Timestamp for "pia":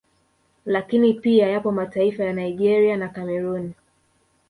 1.13-1.47